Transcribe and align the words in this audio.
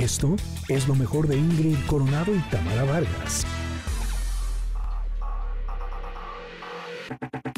Esto 0.00 0.34
es 0.70 0.88
lo 0.88 0.94
mejor 0.94 1.28
de 1.28 1.36
Ingrid 1.36 1.76
Coronado 1.86 2.34
y 2.34 2.38
Tamara 2.50 2.84
Vargas. 2.84 3.44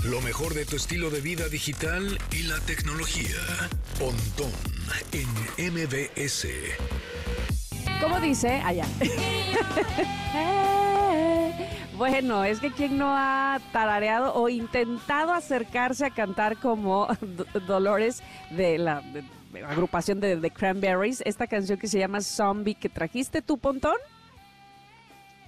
Lo 0.02 0.20
mejor 0.22 0.52
de 0.52 0.64
tu 0.66 0.74
estilo 0.74 1.10
de 1.10 1.20
vida 1.20 1.48
digital 1.48 2.18
y 2.32 2.42
la 2.42 2.58
tecnología. 2.66 3.36
Pontón 3.96 4.50
en 5.12 5.72
MBS. 5.72 6.48
¿Cómo 8.00 8.18
dice? 8.18 8.60
Allá. 8.64 8.86
bueno, 11.96 12.44
es 12.44 12.60
que 12.60 12.70
quien 12.70 12.98
no 12.98 13.08
ha 13.08 13.60
tarareado 13.72 14.34
o 14.34 14.48
intentado 14.48 15.32
acercarse 15.32 16.06
a 16.06 16.10
cantar 16.10 16.56
como 16.56 17.08
Dolores 17.66 18.22
de 18.50 18.78
la 18.78 19.02
agrupación 19.68 20.20
de 20.20 20.36
The 20.36 20.50
Cranberries, 20.50 21.22
esta 21.24 21.46
canción 21.46 21.78
que 21.78 21.88
se 21.88 21.98
llama 21.98 22.20
Zombie 22.20 22.74
que 22.74 22.88
trajiste 22.88 23.42
tu 23.42 23.58
Pontón. 23.58 23.96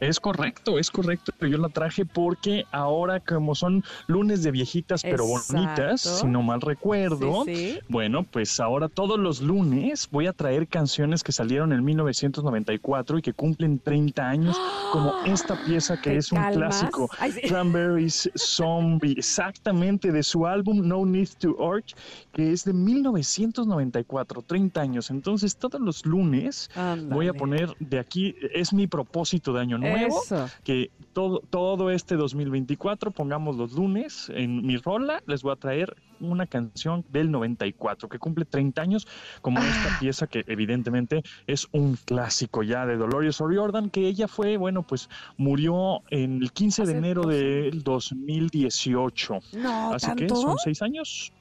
Es 0.00 0.18
correcto, 0.18 0.78
es 0.78 0.90
correcto. 0.90 1.32
Yo 1.40 1.58
la 1.58 1.68
traje 1.68 2.04
porque 2.04 2.64
ahora, 2.72 3.20
como 3.20 3.54
son 3.54 3.84
lunes 4.06 4.42
de 4.42 4.50
viejitas 4.50 5.02
pero 5.02 5.24
bonitas, 5.26 6.00
si 6.00 6.26
no 6.26 6.42
mal 6.42 6.60
recuerdo, 6.60 7.44
bueno, 7.88 8.24
pues 8.24 8.58
ahora 8.60 8.88
todos 8.88 9.18
los 9.18 9.40
lunes 9.40 10.08
voy 10.10 10.26
a 10.26 10.32
traer 10.32 10.66
canciones 10.66 11.22
que 11.22 11.32
salieron 11.32 11.72
en 11.72 11.84
1994 11.84 13.18
y 13.18 13.22
que 13.22 13.32
cumplen 13.32 13.78
30 13.78 14.28
años, 14.28 14.60
como 14.92 15.14
esta 15.26 15.56
pieza 15.64 16.00
que 16.00 16.16
es 16.16 16.32
un 16.32 16.42
clásico, 16.52 17.08
Cranberries 17.46 18.30
Zombie, 18.36 19.14
exactamente 19.16 20.10
de 20.10 20.22
su 20.22 20.46
álbum 20.46 20.86
No 20.86 21.06
Need 21.06 21.28
to 21.38 21.50
Urge, 21.50 21.94
que 22.32 22.52
es 22.52 22.64
de 22.64 22.72
1994, 22.72 24.42
30 24.42 24.80
años. 24.80 25.10
Entonces, 25.10 25.56
todos 25.56 25.80
los 25.80 26.04
lunes 26.04 26.68
voy 27.08 27.28
a 27.28 27.32
poner 27.32 27.74
de 27.78 27.98
aquí, 28.00 28.34
es 28.52 28.72
mi 28.72 28.86
propósito 28.86 29.52
de 29.52 29.60
año 29.60 29.78
nuevo, 29.84 30.22
que 30.64 30.90
todo, 31.12 31.40
todo 31.50 31.90
este 31.90 32.16
2024 32.16 33.10
pongamos 33.10 33.56
los 33.56 33.72
lunes 33.72 34.30
en 34.34 34.66
mi 34.66 34.76
rola, 34.76 35.22
les 35.26 35.42
voy 35.42 35.52
a 35.52 35.56
traer 35.56 35.96
una 36.20 36.46
canción 36.46 37.04
del 37.10 37.30
94 37.30 38.08
que 38.08 38.18
cumple 38.18 38.44
30 38.44 38.80
años, 38.80 39.06
como 39.40 39.60
esta 39.60 39.94
ah. 39.94 39.96
pieza 40.00 40.26
que 40.26 40.44
evidentemente 40.46 41.22
es 41.46 41.68
un 41.72 41.96
clásico 42.04 42.62
ya 42.62 42.86
de 42.86 42.96
Dolores 42.96 43.40
O'Riordan, 43.40 43.90
que 43.90 44.06
ella 44.06 44.28
fue, 44.28 44.56
bueno, 44.56 44.82
pues 44.82 45.08
murió 45.36 46.02
en 46.10 46.42
el 46.42 46.52
15 46.52 46.86
de 46.86 46.92
enero 46.92 47.26
del 47.26 47.82
2018. 47.82 49.38
No, 49.54 49.92
Así 49.92 50.12
que 50.14 50.28
son 50.28 50.56
seis 50.58 50.82
años. 50.82 51.32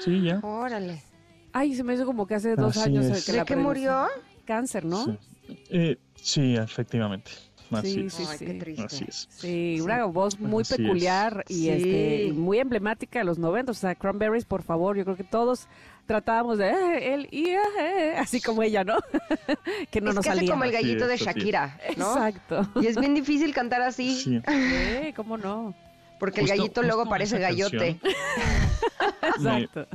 sí, 0.00 0.22
ya. 0.22 0.40
Órale. 0.42 1.02
Ay, 1.52 1.74
se 1.74 1.84
me 1.84 1.94
hizo 1.94 2.06
como 2.06 2.26
que 2.26 2.34
hace 2.34 2.56
dos 2.56 2.76
años. 2.78 3.24
Que 3.24 3.32
¿De 3.32 3.44
qué 3.44 3.56
murió? 3.56 4.06
Cáncer, 4.46 4.84
¿no? 4.84 5.04
Sí, 5.04 5.18
eh, 5.70 5.98
sí 6.14 6.56
efectivamente. 6.56 7.30
Sí, 7.80 8.10
sí, 8.10 8.24
sí. 8.24 8.44
qué 8.44 8.54
triste. 8.54 8.84
Así 8.84 9.04
es. 9.08 9.28
Sí, 9.30 9.80
una 9.80 10.04
voz 10.04 10.38
muy 10.38 10.64
peculiar 10.64 11.44
y 11.48 11.68
este, 11.68 12.32
muy 12.34 12.58
emblemática 12.58 13.20
de 13.20 13.24
los 13.24 13.38
90. 13.38 13.72
O 13.72 13.74
sea, 13.74 13.94
Cranberries, 13.94 14.44
por 14.44 14.62
favor, 14.62 14.96
yo 14.96 15.04
creo 15.04 15.16
que 15.16 15.24
todos 15.24 15.68
tratábamos 16.06 16.58
de 16.58 16.70
eh, 16.70 17.14
él 17.14 17.28
y 17.30 17.50
eh, 17.50 17.58
eh", 17.80 18.14
así 18.18 18.40
como 18.40 18.62
ella, 18.62 18.84
¿no? 18.84 18.98
que 19.90 20.00
no 20.00 20.10
es 20.10 20.16
nos 20.16 20.24
que 20.24 20.30
salía. 20.30 20.50
como 20.50 20.64
el 20.64 20.72
gallito 20.72 21.06
de 21.06 21.16
Shakira, 21.16 21.78
¿no? 21.96 22.12
Exacto. 22.12 22.68
Y 22.80 22.86
es 22.86 22.98
bien 22.98 23.14
difícil 23.14 23.54
cantar 23.54 23.82
así. 23.82 24.16
Sí, 24.16 24.42
¿cómo 25.14 25.38
no? 25.38 25.74
Porque 26.18 26.40
el 26.42 26.48
gallito 26.48 26.82
luego 26.82 27.06
parece 27.06 27.38
gallote. 27.38 27.98
Exacto. 29.22 29.86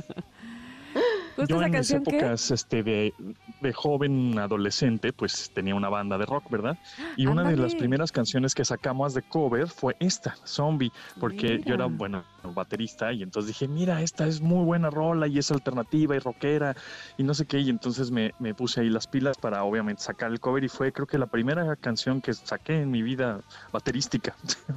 Yo 1.46 1.62
en 1.62 1.70
mis 1.70 1.90
épocas 1.90 2.50
este, 2.50 2.82
de, 2.82 3.14
de, 3.60 3.72
joven 3.72 4.38
adolescente, 4.38 5.12
pues 5.12 5.50
tenía 5.54 5.74
una 5.74 5.88
banda 5.88 6.18
de 6.18 6.26
rock, 6.26 6.50
¿verdad? 6.50 6.78
Y 7.16 7.26
una 7.26 7.48
de 7.48 7.56
las 7.56 7.74
primeras 7.74 8.12
canciones 8.12 8.54
que 8.54 8.64
sacamos 8.64 9.14
de 9.14 9.22
cover 9.22 9.68
fue 9.68 9.96
esta, 10.00 10.36
Zombie, 10.44 10.92
porque 11.20 11.60
yo 11.64 11.74
era, 11.74 11.86
bueno, 11.86 12.24
baterista 12.54 13.12
y 13.12 13.22
entonces 13.22 13.48
dije, 13.48 13.68
mira, 13.68 14.02
esta 14.02 14.26
es 14.26 14.40
muy 14.40 14.64
buena 14.64 14.90
rola 14.90 15.26
y 15.26 15.38
es 15.38 15.50
alternativa 15.50 16.16
y 16.16 16.18
rockera 16.18 16.76
y 17.16 17.22
no 17.22 17.34
sé 17.34 17.46
qué, 17.46 17.60
y 17.60 17.70
entonces 17.70 18.10
me, 18.10 18.32
me 18.38 18.54
puse 18.54 18.80
ahí 18.80 18.90
las 18.90 19.06
pilas 19.06 19.36
para 19.38 19.64
obviamente 19.64 20.02
sacar 20.02 20.30
el 20.30 20.40
cover 20.40 20.64
y 20.64 20.68
fue 20.68 20.92
creo 20.92 21.06
que 21.06 21.18
la 21.18 21.26
primera 21.26 21.76
canción 21.76 22.20
que 22.20 22.32
saqué 22.34 22.80
en 22.80 22.90
mi 22.90 23.02
vida 23.02 23.40
baterística. 23.72 24.34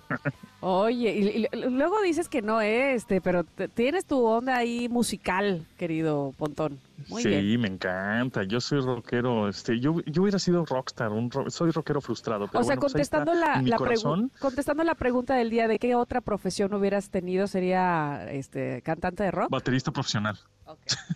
Oye, 0.61 1.47
y, 1.51 1.57
luego 1.69 2.01
dices 2.01 2.29
que 2.29 2.41
no, 2.41 2.61
este, 2.61 3.19
pero 3.19 3.43
tienes 3.73 4.05
tu 4.05 4.23
onda 4.23 4.57
ahí 4.57 4.89
musical, 4.89 5.65
querido 5.77 6.33
Sí, 7.17 7.57
me 7.57 7.67
encanta. 7.67 8.43
Yo 8.43 8.61
soy 8.61 8.79
rockero. 8.81 9.49
Este, 9.49 9.79
yo, 9.79 10.01
yo 10.05 10.21
hubiera 10.21 10.39
sido 10.39 10.65
rockstar, 10.65 11.11
un 11.11 11.29
soy 11.49 11.71
rockero 11.71 12.01
frustrado. 12.01 12.45
o 12.45 12.63
sea, 12.63 12.75
pues 12.75 12.91
contestando, 12.91 13.33
la, 13.33 13.61
la 13.61 13.77
contestando 14.39 14.83
la 14.83 14.95
pregunta 14.95 15.35
del 15.35 15.49
día 15.49 15.67
de 15.67 15.79
qué 15.79 15.95
otra 15.95 16.21
profesión 16.21 16.73
hubieras 16.73 17.09
tenido, 17.09 17.47
sería 17.47 18.27
este 18.31 18.81
cantante 18.81 19.23
de 19.23 19.31
rock. 19.31 19.49
Baterista 19.49 19.91
profesional. 19.91 20.37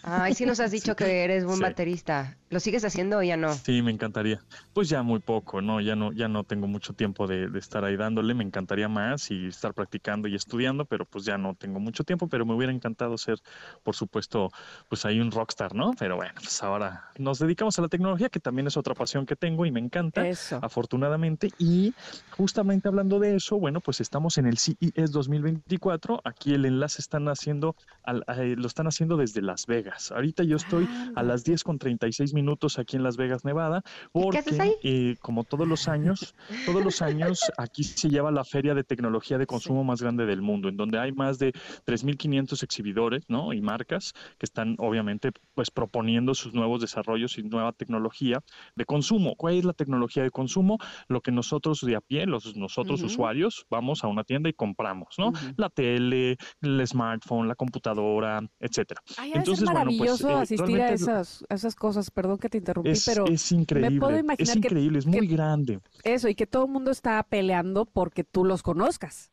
Ay, 0.04 0.34
sí 0.34 0.46
nos 0.46 0.60
has 0.60 0.72
dicho 0.72 0.96
que 0.96 1.24
eres 1.24 1.46
buen 1.46 1.60
baterista. 1.60 2.38
¿Lo 2.50 2.60
sigues 2.60 2.86
haciendo 2.86 3.18
o 3.18 3.24
ya 3.24 3.38
no? 3.38 3.54
Sí, 3.54 3.82
me 3.82 3.92
encantaría. 3.92 4.40
Pues 4.74 4.88
ya 4.88 5.02
muy 5.04 5.20
poco, 5.20 5.62
¿no? 5.62 5.82
Ya 5.82 5.96
no, 5.96 6.14
ya 6.14 6.28
no 6.28 6.44
tengo 6.44 6.68
mucho 6.68 6.94
tiempo 6.94 7.28
de, 7.28 7.50
estar 7.58 7.84
ahí 7.84 7.98
dándole. 7.98 8.34
Me 8.34 8.44
encantaría 8.44 8.88
más 8.88 9.32
y 9.32 9.48
estar 9.48 9.74
practicando 9.74 10.28
y 10.28 10.36
estudiando, 10.36 10.86
pero 10.86 11.06
pues 11.06 11.26
ya 11.26 11.38
no 11.38 11.56
tengo 11.56 11.80
mucho 11.80 12.04
tiempo, 12.04 12.28
pero 12.28 12.46
me 12.46 12.54
hubiera 12.54 12.72
encantado 12.72 13.18
ser, 13.18 13.40
por 13.84 13.96
supuesto, 13.96 14.52
pues 14.90 15.06
ahí 15.06 15.20
un 15.20 15.32
rockstar, 15.32 15.74
¿no? 15.74 15.94
Pero 15.98 16.18
bueno, 16.18 16.34
pues 16.36 16.62
ahora 16.62 17.10
nos 17.18 17.40
dedicamos 17.40 17.78
a 17.80 17.82
la 17.82 17.88
tecnología, 17.88 18.30
que 18.30 18.40
también 18.40 18.68
es 18.68 18.78
otra 18.78 18.94
pasión 18.94 19.26
que 19.26 19.36
tengo 19.36 19.66
y 19.66 19.72
me 19.72 19.80
encanta, 19.80 20.28
eso. 20.28 20.60
afortunadamente. 20.62 21.50
Y 21.58 21.94
justamente 22.38 22.88
hablando 22.88 23.20
de 23.20 23.36
eso, 23.36 23.58
bueno, 23.58 23.82
pues 23.82 24.02
estamos 24.02 24.38
en 24.38 24.46
el 24.46 24.58
CES 24.58 25.12
2024. 25.12 26.22
Aquí 26.24 26.54
el 26.54 26.66
enlace 26.66 27.02
están 27.02 27.28
haciendo, 27.28 27.76
eh, 28.08 28.56
lo 28.56 28.68
están 28.68 28.88
haciendo 28.88 29.18
desde 29.18 29.42
Las 29.46 29.66
Vegas. 29.66 30.12
Ahorita 30.12 30.44
yo 30.44 30.58
estoy 30.58 30.88
a 31.16 31.24
las 31.24 31.44
10 31.44 31.64
con 31.64 31.80
36 31.80 32.34
minutos 32.34 32.80
aquí 32.80 32.96
en 32.96 33.04
Las 33.04 33.18
Vegas, 33.18 33.46
Nevada, 33.46 33.84
porque 34.12 34.44
eh, 34.84 35.16
como 35.22 35.44
todos 35.44 35.68
los 35.68 35.88
años, 35.88 36.36
todos 36.66 36.84
los 36.84 37.02
años 37.02 37.40
aquí 37.58 37.84
se 37.84 38.10
lleva 38.10 38.32
la 38.32 38.44
feria 38.44 38.74
de 38.74 38.84
tecnología 38.84 39.38
de 39.38 39.46
consumo 39.46 39.84
más 39.84 40.02
grande 40.02 40.26
del 40.26 40.42
mundo, 40.42 40.70
en 40.70 40.78
donde 40.78 41.00
hay 41.00 41.12
más 41.12 41.40
de 41.40 41.54
3.500 41.86 42.64
exhibidores, 42.64 43.24
¿no? 43.30 43.54
Y 43.54 43.62
marcas 43.62 44.14
que 44.38 44.46
están 44.46 44.76
obviamente 44.80 45.32
pues 45.54 45.72
proponiendo 45.72 46.34
sus 46.34 46.54
nuevos 46.54 46.82
desarrollos 46.82 47.38
y 47.38 47.44
nueva 47.44 47.72
tecnología 47.74 48.44
de 48.76 48.86
consumo. 48.86 49.36
¿Cuál 49.36 49.56
es 49.56 49.66
la 49.66 49.74
tecnología 49.74 50.24
de 50.24 50.32
consumo? 50.32 50.78
Lo 51.08 51.22
que 51.22 51.32
nosotros 51.32 51.82
de 51.82 51.96
a 51.96 52.02
pie, 52.02 52.26
los 52.26 52.56
nosotros 52.56 53.02
usuarios, 53.02 53.66
vamos 53.70 54.04
a 54.04 54.08
una 54.08 54.24
tienda 54.24 54.50
y 54.50 54.54
compramos, 54.54 55.16
¿no? 55.18 55.34
La 55.58 55.70
tele, 55.70 56.38
el 56.62 56.88
smartphone, 56.88 57.48
la 57.48 57.56
computadora, 57.56 58.42
etcétera. 58.60 59.02
Entonces, 59.40 59.66
maravilloso 59.66 60.24
bueno, 60.24 60.40
pues, 60.40 60.52
eh, 60.52 60.56
asistir 60.56 60.82
a 60.82 60.90
esas, 60.90 61.46
esas 61.50 61.76
cosas. 61.76 62.12
Perdón 62.12 62.38
que 62.38 62.50
te 62.50 62.58
interrumpí, 62.58 62.94
pero 63.06 63.26
es 63.28 63.52
increíble. 63.52 63.92
Me 63.92 64.00
puedo 64.00 64.18
imaginar 64.18 64.50
es 64.50 64.56
increíble, 64.56 65.00
es 65.00 65.06
muy 65.06 65.28
grande. 65.28 65.80
Eso, 66.04 66.28
y 66.28 66.36
que 66.36 66.48
todo 66.48 66.66
el 66.66 66.72
mundo 66.72 66.92
está 66.92 67.22
peleando 67.24 67.86
porque 67.86 68.24
tú 68.24 68.46
los 68.46 68.64
conozcas. 68.64 69.32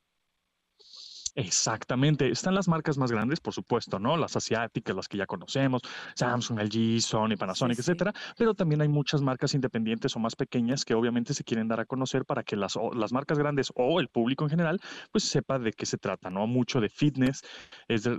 Exactamente. 1.34 2.28
Están 2.28 2.54
las 2.54 2.68
marcas 2.68 2.98
más 2.98 3.10
grandes, 3.10 3.40
por 3.40 3.54
supuesto, 3.54 3.98
¿no? 3.98 4.18
Las 4.18 4.36
asiáticas, 4.36 4.94
las 4.94 5.08
que 5.08 5.16
ya 5.16 5.24
conocemos, 5.24 5.80
Samsung, 6.14 6.60
LG, 6.60 7.00
Sony, 7.00 7.36
Panasonic, 7.38 7.78
etcétera. 7.78 8.12
Pero 8.36 8.52
también 8.52 8.82
hay 8.82 8.88
muchas 8.88 9.22
marcas 9.22 9.54
independientes 9.54 10.14
o 10.14 10.18
más 10.18 10.36
pequeñas 10.36 10.84
que 10.84 10.92
obviamente 10.92 11.32
se 11.32 11.42
quieren 11.42 11.68
dar 11.68 11.80
a 11.80 11.86
conocer 11.86 12.26
para 12.26 12.42
que 12.42 12.54
las, 12.54 12.78
las 12.94 13.12
marcas 13.12 13.38
grandes 13.38 13.72
o 13.74 13.98
el 14.00 14.08
público 14.08 14.44
en 14.44 14.50
general, 14.50 14.80
pues 15.10 15.24
sepa 15.24 15.58
de 15.58 15.72
qué 15.72 15.86
se 15.86 15.96
trata, 15.96 16.28
¿no? 16.28 16.46
Mucho 16.46 16.82
de 16.82 16.90
fitness, 16.90 17.42
es 17.88 18.02
de 18.02 18.14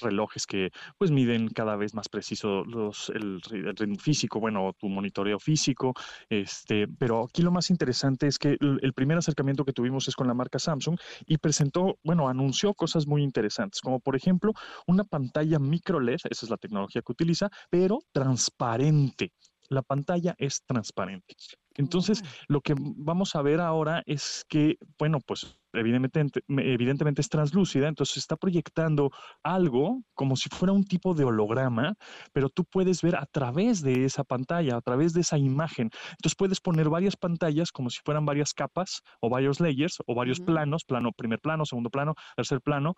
relojes 0.00 0.46
que 0.46 0.70
pues 0.96 1.10
miden 1.10 1.48
cada 1.48 1.76
vez 1.76 1.92
más 1.92 2.08
preciso 2.08 2.64
los, 2.64 3.10
el, 3.10 3.42
ritmo 3.42 3.98
físico, 3.98 4.40
bueno, 4.40 4.72
tu 4.78 4.88
monitoreo 4.88 5.38
físico, 5.38 5.92
este, 6.30 6.88
pero 6.88 7.24
aquí 7.24 7.42
lo 7.42 7.50
más 7.50 7.68
interesante 7.68 8.26
es 8.26 8.38
que 8.38 8.56
el, 8.58 8.78
el 8.80 8.94
primer 8.94 9.18
acercamiento 9.18 9.66
que 9.66 9.72
tuvimos 9.74 10.08
es 10.08 10.16
con 10.16 10.26
la 10.26 10.34
marca 10.34 10.58
Samsung 10.58 10.96
y 11.26 11.36
presentó, 11.36 11.98
bueno, 12.02 12.28
anunció 12.28 12.53
cosas 12.74 13.06
muy 13.06 13.22
interesantes, 13.22 13.80
como 13.80 14.00
por 14.00 14.16
ejemplo 14.16 14.52
una 14.86 15.04
pantalla 15.04 15.58
micro 15.58 16.00
LED, 16.00 16.14
esa 16.30 16.46
es 16.46 16.50
la 16.50 16.56
tecnología 16.56 17.02
que 17.02 17.12
utiliza, 17.12 17.50
pero 17.70 17.98
transparente. 18.12 19.32
La 19.68 19.82
pantalla 19.82 20.34
es 20.38 20.62
transparente. 20.66 21.34
Entonces, 21.74 22.22
lo 22.48 22.60
que 22.60 22.74
vamos 22.78 23.34
a 23.34 23.42
ver 23.42 23.60
ahora 23.60 24.02
es 24.06 24.44
que, 24.48 24.76
bueno, 24.98 25.18
pues 25.26 25.56
evidentemente, 25.74 26.40
evidentemente 26.48 27.20
es 27.20 27.28
translúcida, 27.28 27.88
entonces 27.88 28.18
está 28.18 28.36
proyectando 28.36 29.10
algo 29.42 30.02
como 30.14 30.36
si 30.36 30.48
fuera 30.48 30.72
un 30.72 30.84
tipo 30.84 31.14
de 31.14 31.24
holograma, 31.24 31.94
pero 32.32 32.48
tú 32.48 32.64
puedes 32.64 33.02
ver 33.02 33.16
a 33.16 33.26
través 33.26 33.82
de 33.82 34.04
esa 34.04 34.24
pantalla, 34.24 34.76
a 34.76 34.80
través 34.80 35.12
de 35.12 35.20
esa 35.20 35.38
imagen. 35.38 35.90
Entonces 36.10 36.36
puedes 36.36 36.60
poner 36.60 36.88
varias 36.88 37.16
pantallas 37.16 37.72
como 37.72 37.90
si 37.90 38.00
fueran 38.04 38.24
varias 38.24 38.52
capas 38.52 39.02
o 39.20 39.28
varios 39.28 39.60
layers 39.60 39.98
o 40.06 40.14
varios 40.14 40.40
planos, 40.40 40.84
plano, 40.84 41.12
primer 41.12 41.40
plano, 41.40 41.64
segundo 41.64 41.90
plano, 41.90 42.14
tercer 42.36 42.60
plano, 42.60 42.94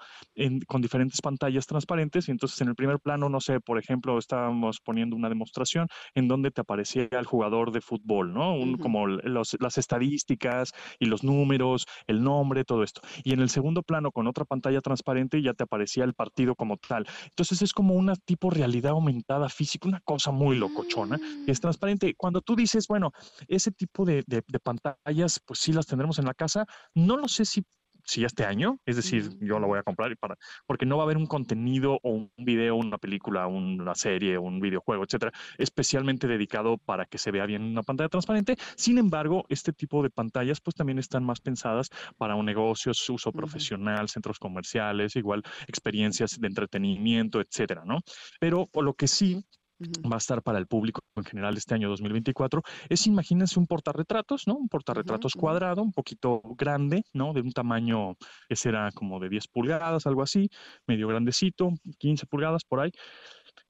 con 0.67 0.82
diferentes 0.82 1.20
pantallas 1.20 1.67
transparentes. 1.67 2.28
Y 2.28 2.32
entonces 2.32 2.61
en 2.61 2.69
el 2.69 2.75
primer 2.75 3.00
plano, 3.00 3.28
no 3.28 3.40
sé, 3.40 3.61
por 3.61 3.78
ejemplo, 3.78 4.19
estábamos 4.19 4.81
poniendo 4.81 5.17
una 5.17 5.28
demostración 5.28 5.88
en 6.14 6.28
donde 6.28 6.50
te 6.50 6.61
aparecía 6.61 7.08
el 7.11 7.25
jugador 7.25 7.73
de 7.73 7.81
fútbol, 7.81 8.32
¿no? 8.32 8.55
Un, 8.55 8.76
Como 8.76 9.06
las 9.06 9.78
estadísticas 9.78 10.73
y 10.99 11.06
los 11.06 11.25
números, 11.25 11.87
el 12.06 12.23
nombre, 12.23 12.64
todo 12.66 12.82
esto. 12.82 13.00
Y 13.24 13.32
en 13.32 13.40
el 13.40 13.48
segundo 13.48 13.82
plano, 13.82 14.12
con 14.12 14.26
otra 14.26 14.44
pantalla 14.44 14.80
transparente, 14.80 15.40
ya 15.42 15.54
te 15.54 15.64
aparecía 15.64 16.04
el 16.04 16.14
partido 16.14 16.54
como 16.54 16.76
tal. 16.76 17.06
Entonces 17.24 17.62
es 17.62 17.72
como 17.72 17.94
una 17.94 18.14
tipo 18.16 18.50
realidad 18.50 18.92
aumentada 18.92 19.48
física, 19.48 19.88
una 19.88 20.00
cosa 20.00 20.30
muy 20.30 20.56
locochona, 20.56 21.18
es 21.46 21.58
mm. 21.58 21.62
transparente. 21.62 22.14
Cuando 22.16 22.42
tú 22.42 22.56
dices, 22.56 22.86
bueno, 22.88 23.12
ese 23.48 23.70
tipo 23.70 24.04
de, 24.04 24.22
de, 24.26 24.42
de 24.46 24.58
pantallas, 24.58 25.40
pues 25.44 25.60
sí 25.60 25.72
las 25.72 25.86
tendremos 25.86 26.18
en 26.18 26.26
la 26.26 26.34
casa, 26.34 26.66
no 26.94 27.16
lo 27.16 27.28
sé 27.28 27.44
si 27.44 27.64
si 28.06 28.24
este 28.24 28.44
año, 28.44 28.78
es 28.86 28.96
decir, 28.96 29.30
yo 29.40 29.58
lo 29.58 29.66
voy 29.66 29.78
a 29.78 29.82
comprar 29.82 30.12
y 30.12 30.16
para, 30.16 30.36
porque 30.66 30.86
no 30.86 30.96
va 30.96 31.02
a 31.02 31.06
haber 31.06 31.16
un 31.16 31.26
contenido 31.26 31.98
o 32.02 32.10
un 32.10 32.32
video, 32.36 32.76
una 32.76 32.98
película, 32.98 33.46
una 33.46 33.94
serie, 33.94 34.38
un 34.38 34.60
videojuego, 34.60 35.04
etcétera, 35.04 35.32
especialmente 35.58 36.28
dedicado 36.28 36.78
para 36.78 37.04
que 37.04 37.18
se 37.18 37.30
vea 37.30 37.46
bien 37.46 37.62
una 37.62 37.82
pantalla 37.82 38.08
transparente. 38.08 38.56
Sin 38.76 38.98
embargo, 38.98 39.44
este 39.48 39.72
tipo 39.72 40.02
de 40.02 40.10
pantallas, 40.10 40.60
pues 40.60 40.74
también 40.76 40.98
están 40.98 41.24
más 41.24 41.40
pensadas 41.40 41.90
para 42.16 42.36
un 42.36 42.46
negocio, 42.46 42.94
su 42.94 43.14
uso 43.14 43.32
profesional, 43.32 44.08
centros 44.08 44.38
comerciales, 44.38 45.16
igual 45.16 45.42
experiencias 45.66 46.38
de 46.38 46.46
entretenimiento, 46.46 47.40
etcétera, 47.40 47.82
¿no? 47.84 48.00
Pero 48.38 48.68
lo 48.74 48.94
que 48.94 49.08
sí 49.08 49.44
va 49.81 50.17
a 50.17 50.19
estar 50.19 50.43
para 50.43 50.58
el 50.58 50.67
público 50.67 51.00
en 51.17 51.25
general 51.25 51.56
este 51.56 51.75
año 51.75 51.88
2024, 51.88 52.62
es 52.88 53.06
imagínense 53.06 53.58
un 53.58 53.67
portarretratos, 53.67 54.46
¿no? 54.46 54.55
Un 54.55 54.69
portarretratos 54.69 55.34
cuadrado, 55.34 55.82
un 55.82 55.93
poquito 55.93 56.40
grande, 56.56 57.02
¿no? 57.12 57.32
De 57.32 57.40
un 57.40 57.52
tamaño 57.52 58.14
que 58.49 58.56
será 58.56 58.90
como 58.93 59.20
de 59.20 59.28
10 59.28 59.49
pulgadas, 59.49 60.06
algo 60.06 60.23
así, 60.23 60.49
medio 60.87 61.08
grandecito, 61.08 61.70
15 61.99 62.26
pulgadas 62.26 62.64
por 62.64 62.81
ahí. 62.81 62.90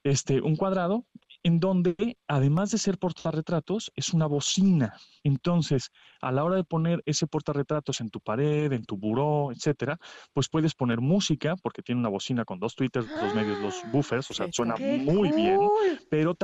Este, 0.03 0.41
un 0.41 0.55
cuadrado 0.55 1.05
en 1.47 1.61
donde, 1.61 2.17
además 2.27 2.71
de 2.71 2.77
ser 2.77 2.97
portarretratos, 2.97 3.89
es 3.95 4.13
una 4.13 4.25
bocina. 4.25 4.97
Entonces, 5.23 5.91
a 6.21 6.29
la 6.33 6.43
hora 6.43 6.57
de 6.57 6.65
poner 6.65 7.01
ese 7.05 7.25
portarretratos 7.25 8.01
en 8.01 8.09
tu 8.09 8.19
pared, 8.19 8.69
en 8.73 8.83
tu 8.83 8.97
buró, 8.97 9.53
etcétera, 9.53 9.97
pues 10.33 10.49
puedes 10.49 10.73
poner 10.73 10.99
música, 10.99 11.55
porque 11.55 11.81
tiene 11.81 12.01
una 12.01 12.09
bocina 12.09 12.43
con 12.43 12.59
dos 12.59 12.75
tweeters, 12.75 13.07
dos 13.21 13.33
medios, 13.33 13.61
dos 13.61 13.81
buffers, 13.93 14.29
o 14.29 14.33
sea, 14.33 14.47
suena 14.51 14.75
muy 14.75 15.31
bien, 15.31 15.57
pero, 16.09 16.35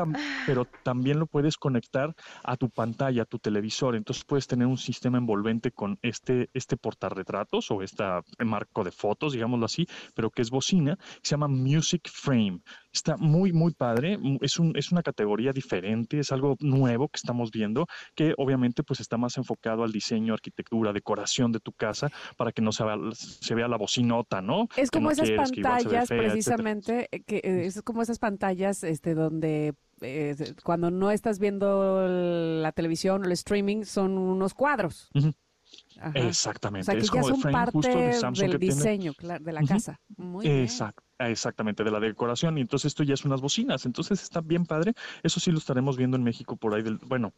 pero 0.47 0.65
también 0.83 1.19
lo 1.19 1.27
puedes 1.27 1.57
conectar 1.57 2.15
a 2.41 2.55
tu 2.55 2.69
pantalla, 2.69 3.23
a 3.23 3.25
tu 3.25 3.39
televisor. 3.39 3.97
Entonces, 3.97 4.23
puedes 4.23 4.47
tener 4.47 4.67
un 4.67 4.77
sistema 4.77 5.17
envolvente 5.17 5.71
con 5.71 5.99
este, 6.01 6.49
este 6.53 6.77
portarretratos 6.77 7.69
o 7.71 7.81
este 7.81 8.05
marco 8.39 8.85
de 8.85 8.91
fotos, 8.91 9.33
digámoslo 9.33 9.65
así, 9.65 9.85
pero 10.15 10.29
que 10.29 10.41
es 10.41 10.49
bocina, 10.49 10.95
que 10.95 11.23
se 11.23 11.31
llama 11.31 11.49
Music 11.49 12.09
Frame. 12.09 12.61
Está 12.93 13.17
muy, 13.17 13.51
muy 13.51 13.73
padre. 13.73 14.19
Es, 14.41 14.59
un, 14.59 14.77
es 14.77 14.91
una 14.91 15.01
categoría 15.01 15.51
diferente, 15.51 16.19
es 16.19 16.31
algo 16.31 16.55
nuevo 16.59 17.09
que 17.09 17.17
estamos 17.17 17.51
viendo, 17.51 17.87
que 18.15 18.33
obviamente 18.37 18.83
pues 18.83 18.99
está 18.99 19.17
más 19.17 19.37
enfocado 19.37 19.83
al 19.83 19.91
diseño, 19.91 20.33
arquitectura, 20.33 20.93
decoración 20.93 21.51
de 21.51 21.59
tu 21.59 21.71
casa, 21.73 22.11
para 22.37 22.51
que 22.51 22.61
no 22.61 22.71
se 22.71 22.83
vea, 22.83 22.97
se 23.13 23.55
vea 23.55 23.67
la 23.67 23.77
bocinota, 23.77 24.41
¿no? 24.41 24.67
Es 24.77 24.91
como 24.91 25.11
esas 25.11 25.31
pantallas, 25.31 26.07
precisamente, 26.07 27.09
eh, 27.11 27.23
que 27.23 27.37
eh, 27.37 27.65
es 27.65 27.81
como 27.81 28.01
esas 28.03 28.19
pantallas 28.19 28.83
este, 28.83 29.15
donde 29.15 29.73
eh, 30.01 30.35
cuando 30.63 30.91
no 30.91 31.11
estás 31.11 31.39
viendo 31.39 32.07
la 32.07 32.71
televisión 32.73 33.23
o 33.23 33.25
el 33.25 33.31
streaming, 33.31 33.83
son 33.85 34.17
unos 34.17 34.53
cuadros. 34.53 35.09
Exactamente. 36.13 36.81
O 36.81 36.85
sea, 36.85 36.95
que 36.95 37.07
ya 37.07 37.23
son 37.23 37.41
parte 37.41 38.21
del 38.35 38.59
diseño 38.59 39.13
de 39.39 39.51
la 39.51 39.63
casa. 39.63 39.99
Muy 40.17 40.45
Exacto. 40.45 41.03
Exactamente, 41.29 41.83
de 41.83 41.91
la 41.91 41.99
decoración. 41.99 42.57
Y 42.57 42.61
entonces 42.61 42.87
esto 42.87 43.03
ya 43.03 43.13
es 43.13 43.25
unas 43.25 43.41
bocinas. 43.41 43.85
Entonces 43.85 44.21
está 44.21 44.41
bien 44.41 44.65
padre. 44.65 44.93
Eso 45.23 45.39
sí 45.39 45.51
lo 45.51 45.57
estaremos 45.57 45.97
viendo 45.97 46.17
en 46.17 46.23
México 46.23 46.55
por 46.55 46.73
ahí, 46.73 46.81
del, 46.81 46.97
bueno, 46.97 47.33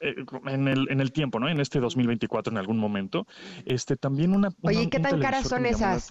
eh, 0.00 0.14
en, 0.46 0.68
el, 0.68 0.90
en 0.90 1.00
el 1.00 1.12
tiempo, 1.12 1.38
¿no? 1.38 1.48
En 1.48 1.60
este 1.60 1.80
2024 1.80 2.52
en 2.52 2.58
algún 2.58 2.78
momento. 2.78 3.26
Este, 3.64 3.96
también 3.96 4.34
una... 4.34 4.50
Oye, 4.62 4.88
¿qué 4.88 5.00
tan 5.00 5.20
caras 5.20 5.48
son 5.48 5.66
esas? 5.66 6.10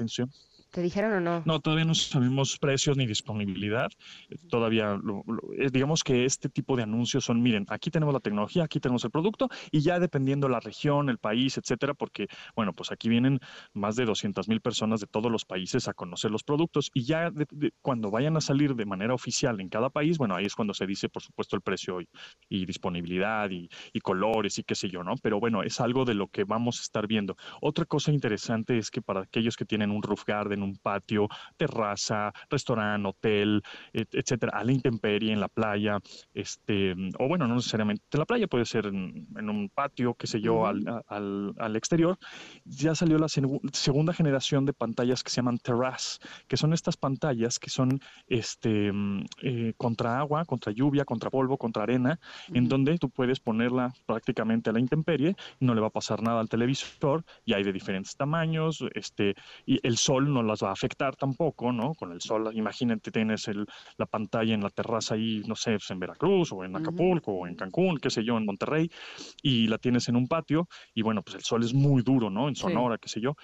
¿Te 0.71 0.81
dijeron 0.81 1.13
o 1.13 1.19
no? 1.21 1.43
No, 1.45 1.59
todavía 1.59 1.85
no 1.85 1.95
sabemos 1.95 2.57
precios 2.59 2.97
ni 2.97 3.05
disponibilidad. 3.05 3.89
Todavía, 4.49 4.99
eh, 5.57 5.69
digamos 5.71 6.03
que 6.03 6.25
este 6.25 6.49
tipo 6.49 6.75
de 6.75 6.83
anuncios 6.83 7.25
son, 7.25 7.41
miren, 7.41 7.65
aquí 7.69 7.89
tenemos 7.89 8.13
la 8.13 8.19
tecnología, 8.19 8.63
aquí 8.63 8.79
tenemos 8.79 9.03
el 9.05 9.11
producto 9.11 9.49
y 9.71 9.79
ya 9.79 9.99
dependiendo 9.99 10.49
la 10.49 10.59
región, 10.59 11.09
el 11.09 11.17
país, 11.17 11.57
etcétera, 11.57 11.93
porque, 11.93 12.27
bueno, 12.55 12.73
pues 12.73 12.91
aquí 12.91 13.07
vienen 13.09 13.39
más 13.73 13.95
de 13.95 14.05
200 14.05 14.47
mil 14.49 14.61
personas 14.61 14.99
de 14.99 15.07
todos 15.07 15.31
los 15.31 15.45
países 15.45 15.87
a 15.87 15.93
conocer 15.93 16.31
los 16.31 16.43
productos 16.43 16.91
y 16.93 17.03
ya 17.03 17.31
cuando 17.81 18.11
vayan 18.11 18.35
a 18.37 18.41
salir 18.41 18.75
de 18.75 18.85
manera 18.85 19.13
oficial 19.13 19.61
en 19.61 19.69
cada 19.69 19.89
país, 19.89 20.17
bueno, 20.17 20.35
ahí 20.35 20.45
es 20.45 20.55
cuando 20.55 20.73
se 20.73 20.85
dice, 20.85 21.09
por 21.09 21.21
supuesto, 21.21 21.55
el 21.55 21.61
precio 21.61 21.99
y, 22.49 22.65
disponibilidad 22.67 23.49
y, 23.49 23.69
y 23.93 23.99
colores 24.01 24.59
y 24.59 24.63
qué 24.63 24.75
sé 24.75 24.89
yo, 24.89 25.03
¿no? 25.03 25.15
Pero 25.21 25.39
bueno, 25.39 25.63
es 25.63 25.79
algo 25.79 26.03
de 26.03 26.13
lo 26.13 26.27
que 26.27 26.43
vamos 26.43 26.79
a 26.79 26.81
estar 26.81 27.07
viendo. 27.07 27.37
Otra 27.61 27.85
cosa 27.85 28.11
interesante 28.11 28.77
es 28.77 28.91
que 28.91 29.01
para 29.01 29.21
aquellos 29.21 29.55
que 29.55 29.65
tienen 29.65 29.91
un 29.91 30.03
roof 30.03 30.25
garden, 30.25 30.56
en 30.57 30.63
un 30.63 30.77
patio, 30.77 31.27
terraza, 31.55 32.33
restaurante, 32.49 33.07
hotel, 33.07 33.63
etcétera, 33.93 34.57
a 34.57 34.63
la 34.63 34.71
intemperie, 34.71 35.31
en 35.31 35.39
la 35.39 35.47
playa, 35.47 35.99
este, 36.33 36.93
o 37.19 37.27
bueno, 37.27 37.47
no 37.47 37.55
necesariamente 37.55 38.03
en 38.11 38.19
la 38.19 38.25
playa, 38.25 38.47
puede 38.47 38.65
ser 38.65 38.87
en, 38.87 39.27
un 39.49 39.69
patio, 39.69 40.13
qué 40.15 40.27
sé 40.27 40.41
yo, 40.41 40.65
al, 40.65 40.83
al, 41.07 41.75
exterior. 41.75 42.17
Ya 42.65 42.95
salió 42.95 43.17
la 43.17 43.27
segunda 43.27 44.13
generación 44.13 44.65
de 44.65 44.73
pantallas 44.73 45.23
que 45.23 45.29
se 45.29 45.37
llaman 45.37 45.59
Terrace, 45.59 46.19
que 46.47 46.57
son 46.57 46.73
estas 46.73 46.97
pantallas 46.97 47.59
que 47.59 47.69
son 47.69 47.99
este, 48.27 48.91
mm, 48.91 49.25
eh, 49.41 49.73
contra 49.77 50.19
agua, 50.19 50.45
contra 50.45 50.71
lluvia, 50.71 51.05
contra 51.05 51.29
polvo, 51.29 51.57
contra 51.57 51.83
arena, 51.83 52.19
en 52.53 52.67
donde 52.67 52.97
tú 52.97 53.09
puedes 53.09 53.39
ponerla 53.39 53.93
prácticamente 54.05 54.69
a 54.69 54.73
la 54.73 54.79
intemperie, 54.79 55.35
no 55.59 55.73
le 55.75 55.81
va 55.81 55.87
a 55.87 55.91
pasar 55.91 56.21
nada 56.21 56.39
al 56.39 56.49
televisor, 56.49 57.23
y 57.45 57.53
hay 57.53 57.63
de 57.63 57.73
diferentes 57.73 58.15
tamaños, 58.15 58.83
este, 58.93 59.35
y 59.65 59.79
el 59.85 59.97
sol 59.97 60.33
no 60.33 60.43
las 60.47 60.63
va 60.63 60.69
a 60.69 60.73
afectar 60.73 61.15
tampoco, 61.15 61.71
¿no? 61.71 61.93
Con 61.93 62.11
el 62.11 62.21
sol, 62.21 62.49
imagínate, 62.53 63.11
tienes 63.11 63.47
el, 63.47 63.65
la 63.97 64.05
pantalla 64.05 64.53
en 64.53 64.63
la 64.63 64.69
terraza 64.69 65.15
ahí, 65.15 65.43
no 65.45 65.55
sé, 65.55 65.71
pues, 65.71 65.89
en 65.91 65.99
Veracruz 65.99 66.51
o 66.51 66.63
en 66.63 66.75
Acapulco 66.75 67.33
o 67.33 67.47
en 67.47 67.55
Cancún, 67.55 67.97
qué 67.97 68.09
sé 68.09 68.23
yo, 68.23 68.37
en 68.37 68.45
Monterrey, 68.45 68.89
y 69.41 69.67
la 69.67 69.77
tienes 69.77 70.07
en 70.09 70.15
un 70.15 70.27
patio, 70.27 70.67
y 70.93 71.01
bueno, 71.01 71.21
pues 71.21 71.35
el 71.35 71.43
sol 71.43 71.63
es 71.63 71.73
muy 71.73 72.01
duro, 72.01 72.29
¿no? 72.29 72.47
En 72.47 72.55
Sonora, 72.55 72.97
qué 72.97 73.09
sé 73.09 73.21
yo, 73.21 73.35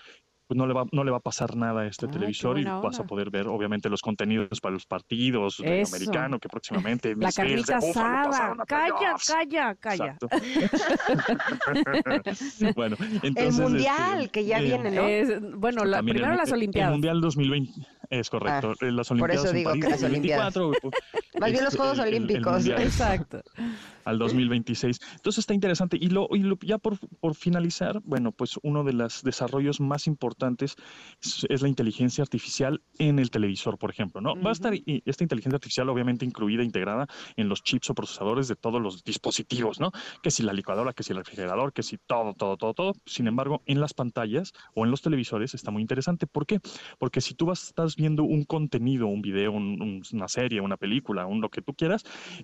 pues 0.48 0.58
no 0.58 0.68
le 0.68 0.74
va, 0.74 0.86
no 0.92 1.04
le 1.04 1.12
va 1.12 1.18
a 1.18 1.22
pasar 1.22 1.56
nada 1.56 1.82
a 1.82 1.88
este 1.88 2.08
televisor 2.08 2.60
y 2.60 2.64
vas 2.64 3.00
a 3.00 3.06
poder 3.06 3.30
ver 3.30 3.48
obviamente 3.48 3.90
los 3.90 4.02
contenidos 4.02 4.60
para 4.62 4.74
los 4.74 4.86
partidos 4.86 5.58
de 5.58 5.84
americano 5.88 6.40
que 6.40 6.50
próximamente 6.50 7.16
la 7.18 7.32
carnita 7.32 7.78
asada. 7.78 8.56
calla 8.68 9.16
calla 9.26 9.76
calla. 9.76 10.18
Bueno 12.76 12.96
entonces, 13.22 13.60
el 13.60 13.64
mundial 13.64 14.20
este, 14.20 14.30
que 14.30 14.46
ya 14.46 14.60
eh, 14.60 14.64
viene 14.64 14.92
¿no? 14.92 15.08
Es, 15.08 15.42
bueno 15.58 15.86
la, 15.86 16.02
primero 16.02 16.36
las 16.36 16.52
olimpiadas. 16.52 16.90
el 16.90 16.94
mundial 16.94 17.22
2020 17.22 17.72
es 18.10 18.30
correcto 18.30 18.74
ah, 18.80 18.86
las 18.86 19.12
olimpiadas 19.12 19.44
por 19.44 19.48
eso 19.48 19.54
digo 19.54 19.74
que 19.74 19.90
las 19.90 20.04
olimpiadas 20.04 20.56
más 21.40 21.52
bien 21.52 21.64
los 21.64 21.76
Juegos 21.76 22.00
Olímpicos 22.00 22.68
exacto 22.68 23.42
al 24.06 24.20
2026. 24.20 25.00
Entonces 25.16 25.40
está 25.40 25.54
interesante. 25.54 25.98
Y, 26.00 26.10
lo, 26.10 26.28
y 26.32 26.44
ya 26.66 26.78
por, 26.78 26.98
por, 27.20 27.36
finalizar, 27.36 28.02
bueno, 28.04 28.32
pues 28.32 28.60
uno 28.64 28.84
de 28.84 28.94
los 28.94 29.24
desarrollos 29.24 29.80
más 29.80 30.08
importantes 30.08 30.76
es, 31.22 31.62
la 31.62 31.68
inteligencia 31.68 32.22
artificial 32.22 32.82
en 32.98 33.20
el 33.20 33.30
televisor, 33.30 33.78
por 33.78 33.90
ejemplo, 33.90 34.22
¿no? 34.22 34.36
Va 34.42 34.50
a 34.50 34.54
estar 34.54 34.74
esta 35.06 35.24
inteligencia 35.24 35.56
artificial 35.56 35.90
obviamente 35.90 36.26
incluida, 36.26 36.64
integrada 36.64 37.08
en 37.36 37.50
los 37.50 37.64
chips 37.64 37.90
o 37.90 37.96
procesadores 37.96 38.48
de 38.48 38.56
todos 38.56 38.82
los 38.82 39.04
dispositivos, 39.04 39.80
¿no? 39.80 39.92
Que 40.22 40.32
si 40.32 40.44
la 40.44 40.54
licuadora, 40.54 40.94
que 40.94 41.04
si 41.04 41.12
el 41.12 41.18
refrigerador, 41.18 41.74
que 41.74 41.84
si 41.84 41.98
todo, 41.98 42.34
todo, 42.34 42.58
todo, 42.58 42.74
todo. 42.74 42.94
Sin 43.06 43.28
embargo, 43.28 43.62
en 43.66 43.80
las 43.80 43.94
pantallas 43.94 44.54
o 44.74 44.86
en 44.86 44.92
los 44.92 45.02
televisores 45.02 45.54
está 45.54 45.72
muy 45.72 45.82
interesante. 45.82 46.28
¿Por 46.28 46.46
qué? 46.46 46.60
Porque 47.00 47.22
si 47.22 47.34
tú 47.34 47.46
vas, 47.46 47.64
estás 47.64 47.93
viendo 47.96 48.24
un 48.24 48.44
contenido, 48.44 49.08
un 49.08 49.22
video, 49.22 49.52
una 49.52 50.28
serie, 50.28 50.62
una 50.62 50.78
película, 50.78 51.26
un 51.26 51.42
lo 51.42 51.50
que 51.50 51.62
tú 51.62 51.74
quieras, 51.74 52.04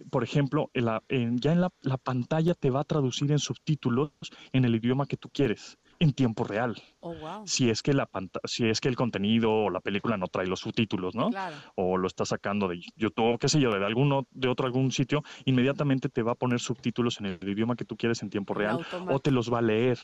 por 0.09 0.23
ejemplo, 0.23 0.69
la, 0.73 1.03
ya 1.09 1.51
en 1.51 1.61
la, 1.61 1.69
pantalla 2.03 2.53
te 2.53 2.69
va 2.69 2.81
a 2.81 2.85
traducir 2.85 3.31
en 3.31 3.39
subtítulos 3.39 4.11
en 4.53 4.65
el 4.65 4.75
idioma 4.75 5.05
que 5.05 5.17
tú 5.17 5.29
quieres. 5.29 5.77
En 5.99 6.13
tiempo 6.13 6.43
real. 6.43 6.81
Oh, 7.01 7.13
wow. 7.13 7.47
Si 7.47 7.69
es 7.69 7.81
que 7.81 7.93
la 7.93 8.09
si 8.45 8.67
es 8.67 8.81
que 8.81 8.89
el 8.89 8.95
contenido 8.95 9.51
o 9.51 9.69
la 9.69 9.79
película 9.79 10.17
no 10.17 10.27
trae 10.27 10.47
los 10.47 10.61
subtítulos, 10.61 11.15
¿no? 11.15 11.29
Claro. 11.29 11.55
O 11.75 11.97
lo 11.97 12.07
está 12.07 12.25
sacando 12.25 12.67
de 12.67 12.81
YouTube, 12.95 13.37
qué 13.39 13.47
sé 13.47 13.59
yo, 13.59 13.71
de 13.71 13.85
alguno 13.85 14.27
de 14.31 14.49
otro 14.49 14.65
algún 14.65 14.91
sitio, 14.91 15.23
inmediatamente 15.45 16.09
te 16.09 16.23
va 16.23 16.33
a 16.33 16.35
poner 16.35 16.59
subtítulos 16.59 17.19
en 17.19 17.27
el 17.27 17.49
idioma 17.49 17.75
que 17.75 17.85
tú 17.85 17.95
quieres 17.95 18.21
en 18.21 18.29
tiempo 18.29 18.53
real 18.53 18.85
o 19.09 19.19
te 19.19 19.31
los 19.31 19.51
va 19.51 19.59
a 19.59 19.61
leer 19.61 19.99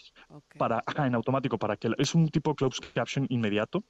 para 0.57 0.83
en 0.97 1.15
automático 1.15 1.57
para 1.57 1.77
que 1.77 1.91
es 1.97 2.15
un 2.15 2.29
tipo 2.29 2.51
de 2.51 2.55
closed 2.55 2.83
caption 2.93 3.25
inmediato, 3.29 3.83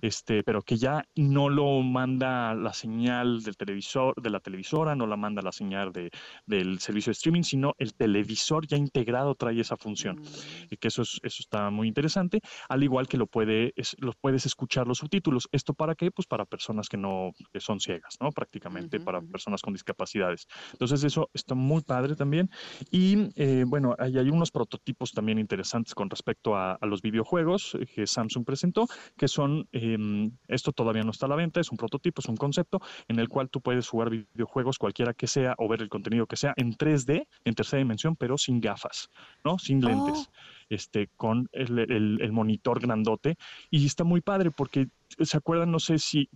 este, 0.00 0.42
pero 0.42 0.62
que 0.62 0.76
ya 0.76 1.04
no 1.16 1.48
lo 1.48 1.80
manda 1.80 2.54
la 2.54 2.72
señal 2.72 3.42
del 3.42 3.56
televisor 3.56 4.14
de 4.20 4.30
la 4.30 4.40
televisora, 4.40 4.94
no 4.94 5.06
la 5.06 5.16
manda 5.16 5.42
la 5.42 5.52
señal 5.52 5.92
de, 5.92 6.10
del 6.46 6.78
servicio 6.80 7.10
de 7.10 7.14
streaming, 7.14 7.42
sino 7.42 7.74
el 7.78 7.94
televisor 7.94 8.66
ya 8.66 8.76
integrado 8.76 9.34
trae 9.34 9.60
esa 9.60 9.76
función. 9.76 10.16
Mm. 10.16 10.24
Y 10.70 10.76
que 10.76 10.88
eso 10.88 11.02
es, 11.02 11.20
eso 11.22 11.41
está 11.42 11.70
muy 11.70 11.88
interesante 11.88 12.40
al 12.68 12.82
igual 12.82 13.08
que 13.08 13.16
lo, 13.16 13.26
puede, 13.26 13.74
lo 13.98 14.12
puedes 14.12 14.46
escuchar 14.46 14.86
los 14.86 14.98
subtítulos. 14.98 15.48
¿Esto 15.52 15.74
para 15.74 15.94
qué? 15.94 16.10
Pues 16.10 16.26
para 16.26 16.44
personas 16.44 16.88
que 16.88 16.96
no 16.96 17.32
que 17.52 17.60
son 17.60 17.80
ciegas, 17.80 18.16
¿no? 18.20 18.30
Prácticamente, 18.30 19.00
para 19.00 19.20
personas 19.20 19.62
con 19.62 19.72
discapacidades. 19.72 20.46
Entonces 20.72 21.04
eso 21.04 21.30
está 21.34 21.54
muy 21.54 21.82
padre 21.82 22.16
también. 22.16 22.50
Y 22.90 23.28
eh, 23.36 23.64
bueno, 23.66 23.94
hay, 23.98 24.18
hay, 24.18 24.30
unos 24.30 24.50
prototipos 24.50 25.12
también 25.12 25.38
interesantes 25.38 25.94
con 25.94 26.08
respecto 26.08 26.56
a, 26.56 26.78
los 26.82 27.02
videojuegos 27.02 27.74
eh, 27.74 27.86
que 27.86 28.06
Samsung 28.06 28.44
presentó, 28.44 28.86
que 29.16 29.28
son, 29.28 29.68
em, 29.72 30.32
esto 30.48 30.72
todavía 30.72 31.02
no 31.02 31.10
está 31.10 31.26
a 31.26 31.28
la 31.28 31.36
venta, 31.36 31.60
es 31.60 31.70
un 31.70 31.76
prototipo, 31.76 32.20
es 32.20 32.28
un 32.28 32.36
concepto 32.36 32.80
en 33.08 33.18
el 33.18 33.28
cual 33.28 33.50
tú 33.50 33.60
puedes 33.60 33.88
jugar 33.88 34.10
videojuegos 34.10 34.78
cualquiera 34.78 35.14
que 35.14 35.26
sea 35.26 35.54
o 35.58 35.68
ver 35.68 35.82
el 35.82 35.88
contenido 35.88 36.26
que 36.26 36.36
sea 36.36 36.54
en 36.56 36.72
3D, 36.72 37.26
en 37.44 37.54
tercera 37.54 37.78
dimensión, 37.78 38.16
pero 38.16 38.38
sin 38.38 38.60
gafas, 38.60 39.10
¿no? 39.44 39.58
Sin 39.58 39.80
lentes. 39.80 40.28
Oh 40.28 40.32
este, 40.72 41.08
con 41.16 41.48
el, 41.52 42.32
monitor 42.32 42.80
grandote. 42.80 43.36
Y 43.70 43.84
está 43.84 44.04
muy 44.04 44.20
padre 44.20 44.50
porque, 44.50 44.88
¿se 45.20 45.36
acuerdan? 45.36 45.70
No 45.70 45.78
sé 45.78 45.98
si 45.98 46.28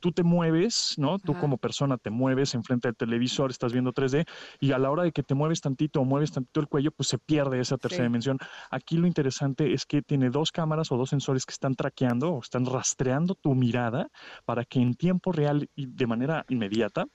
tú 0.00 0.12
te 0.12 0.22
mueves, 0.22 0.94
¿no? 0.96 1.18
Tú 1.18 1.34
como 1.34 1.58
persona 1.58 1.98
te 1.98 2.10
mueves 2.10 2.54
enfrente 2.54 2.88
del 2.88 2.96
televisor, 2.96 3.50
estás 3.50 3.72
viendo 3.72 3.92
3D, 3.92 4.26
y 4.60 4.72
a 4.72 4.78
la 4.78 4.90
hora 4.90 5.02
de 5.02 5.12
que 5.12 5.22
te 5.22 5.34
mueves 5.34 5.60
tantito 5.60 6.00
o 6.00 6.04
mueves 6.04 6.32
tantito 6.32 6.60
el 6.60 6.68
cuello, 6.68 6.90
pues 6.90 7.08
se 7.08 7.18
pierde 7.18 7.60
esa 7.60 7.76
tercera 7.76 8.04
dimensión. 8.04 8.38
Aquí 8.70 8.96
lo 8.96 9.06
interesante 9.06 9.72
es 9.74 9.84
que 9.84 10.00
tiene 10.00 10.30
dos 10.30 10.52
cámaras 10.52 10.90
o 10.90 10.96
dos 10.96 11.10
sensores 11.10 11.44
que 11.44 11.52
están 11.52 11.74
traqueando 11.74 12.32
o 12.32 12.40
están 12.40 12.64
rastreando 12.64 13.34
tu 13.34 13.54
mirada 13.54 14.08
para 14.44 14.64
que 14.64 14.80
en 14.80 14.94
tiempo 14.94 15.32
real 15.32 15.68
y 15.74 15.86
de 15.86 16.06
manera 16.06 16.44
inmediata 16.48 17.06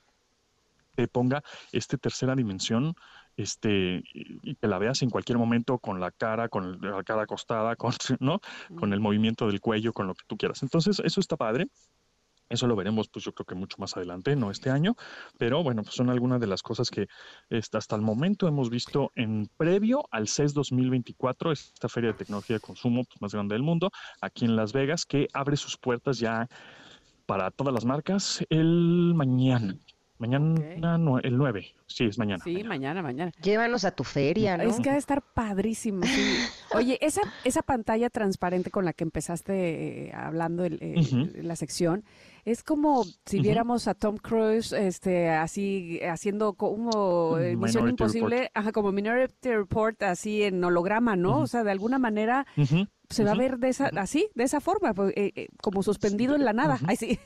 te 0.96 1.08
ponga 1.08 1.44
esta 1.72 1.98
tercera 1.98 2.36
dimensión 2.36 2.96
este, 3.38 4.04
y 4.14 4.56
que 4.56 4.68
la 4.68 4.80
veas 4.80 5.02
en 5.04 5.10
cualquier 5.10 5.38
momento 5.38 5.78
con 5.78 6.00
la 6.00 6.12
cara, 6.12 6.50
con 6.50 6.82
la 6.82 7.04
cara 7.04 7.24
acostada, 7.24 7.76
con, 7.78 7.94
¿no? 8.20 8.42
con 8.78 8.92
el 8.94 9.00
movimiento 9.00 9.48
del 9.48 9.62
cuello, 9.62 9.94
con 9.94 10.08
lo 10.08 10.16
que 10.16 10.26
tú 10.28 10.36
quieras. 10.36 10.64
Entonces, 10.64 11.00
eso 11.00 11.20
está 11.22 11.38
padre. 11.38 11.68
Eso 12.50 12.66
lo 12.66 12.78
veremos, 12.78 13.10
pues 13.10 13.26
yo 13.26 13.34
creo 13.34 13.46
que 13.46 13.56
mucho 13.56 13.76
más 13.78 13.98
adelante, 13.98 14.34
no 14.38 14.52
este 14.52 14.70
año, 14.70 14.96
pero 15.38 15.64
bueno, 15.64 15.84
pues 15.84 15.96
son 15.96 16.10
algunas 16.10 16.40
de 16.40 16.48
las 16.48 16.62
cosas 16.64 16.90
que 16.90 17.08
este, 17.50 17.78
hasta 17.78 17.98
el 17.98 18.02
momento 18.02 18.48
hemos 18.48 18.70
visto 18.70 19.12
en 19.16 19.50
previo 19.58 20.06
al 20.12 20.30
CES 20.30 20.54
2024, 20.54 21.52
esta 21.52 21.90
feria 21.90 22.14
de 22.14 22.18
tecnología 22.18 22.56
de 22.56 22.62
consumo 22.62 23.04
pues, 23.04 23.22
más 23.22 23.34
grande 23.34 23.56
del 23.56 23.64
mundo, 23.64 23.92
aquí 24.22 24.46
en 24.46 24.56
Las 24.56 24.72
Vegas, 24.72 25.06
que 25.06 25.28
abre 25.34 25.58
sus 25.58 25.76
puertas 25.76 26.20
ya 26.20 26.48
para 27.26 27.52
todas 27.52 27.74
las 27.74 27.84
marcas 27.84 28.42
el 28.50 29.14
mañana. 29.14 29.76
Mañana, 30.20 31.20
el 31.24 31.38
9. 31.38 31.76
Sí, 31.86 32.06
es 32.06 32.18
mañana. 32.18 32.44
Sí, 32.44 32.64
mañana, 32.64 33.02
mañana. 33.02 33.32
Llévanos 33.42 33.86
a 33.86 33.92
tu 33.92 34.04
feria, 34.04 34.58
¿no? 34.58 34.64
Es 34.64 34.80
que 34.80 34.90
ha 34.90 34.94
de 34.94 35.00
estar 35.00 35.22
padrísimo. 35.22 36.04
Sí. 36.04 36.38
Oye, 36.74 36.98
esa, 37.02 37.22
esa 37.44 37.62
pantalla 37.62 38.10
transparente 38.10 38.72
con 38.72 38.86
la 38.86 38.94
que 38.94 39.04
empezaste 39.04 40.08
eh, 40.08 40.14
hablando 40.14 40.66
en 40.66 41.48
la 41.48 41.56
sección, 41.56 42.04
es 42.46 42.64
como 42.64 43.04
si 43.26 43.42
viéramos 43.42 43.88
a 43.88 43.94
Tom 43.94 44.18
Cruise 44.18 44.72
este, 44.72 45.30
así 45.30 46.00
haciendo 46.02 46.54
como 46.54 47.38
eh, 47.38 47.56
Misión 47.56 47.90
Imposible, 47.90 48.52
ajá, 48.54 48.72
como 48.72 48.92
Minority 48.92 49.52
Report, 49.52 50.02
así 50.04 50.44
en 50.44 50.64
holograma, 50.64 51.16
¿no? 51.16 51.40
O 51.42 51.48
sea, 51.48 51.64
de 51.64 51.72
alguna 51.72 52.00
manera 52.00 52.48
se 53.10 53.24
va 53.24 53.32
a 53.32 53.36
ver 53.36 53.58
de 53.58 53.70
esa, 53.70 53.88
así, 53.98 54.30
de 54.34 54.44
esa 54.46 54.62
forma, 54.62 54.94
pues, 54.94 55.14
eh, 55.16 55.48
como 55.62 55.84
suspendido 55.84 56.36
en 56.36 56.46
la 56.46 56.54
nada. 56.54 56.80
Ay, 56.88 56.96
sí. 56.96 57.20